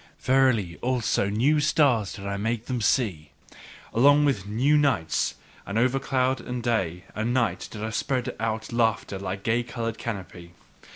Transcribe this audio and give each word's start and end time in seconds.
Verily, 0.21 0.77
also 0.81 1.29
new 1.29 1.59
stars 1.59 2.13
did 2.13 2.25
I 2.25 2.35
make 2.35 2.65
them 2.65 2.81
see, 2.81 3.29
along 3.93 4.25
with 4.25 4.47
new 4.47 4.75
nights; 4.75 5.35
and 5.63 5.77
over 5.77 5.99
cloud 5.99 6.41
and 6.41 6.63
day 6.63 7.03
and 7.13 7.35
night, 7.35 7.67
did 7.69 7.83
I 7.83 7.91
spread 7.91 8.35
out 8.39 8.73
laughter 8.73 9.19
like 9.19 9.41
a 9.41 9.43
gay 9.43 9.61
coloured 9.61 9.99
canopy. 9.99 10.53